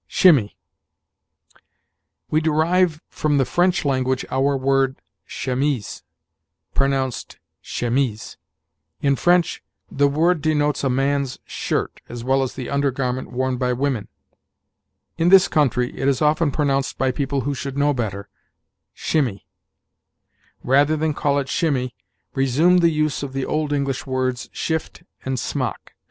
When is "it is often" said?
15.95-16.49